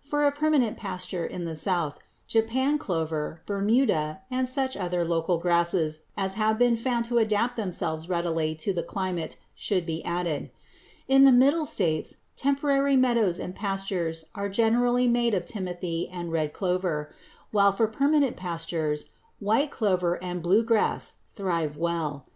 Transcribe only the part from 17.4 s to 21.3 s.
while for permanent pastures white clover and blue grass